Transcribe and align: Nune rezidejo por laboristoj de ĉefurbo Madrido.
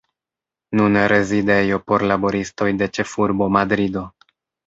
Nune 0.79 1.03
rezidejo 1.13 1.77
por 1.91 2.05
laboristoj 2.13 2.69
de 2.79 2.87
ĉefurbo 2.99 3.51
Madrido. 3.59 4.07